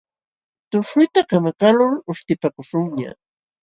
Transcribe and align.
Tushuyta 0.69 1.19
kamakaqlul 1.29 1.93
uśhtipakuśhunñaq. 2.09 3.17